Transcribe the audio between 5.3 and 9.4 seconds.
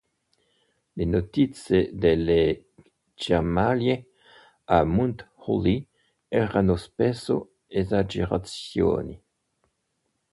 Holly erano spesso esagerazioni.